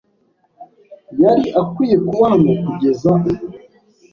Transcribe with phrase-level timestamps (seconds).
[1.21, 3.31] yari akwiye kuba hano kugeza ubu.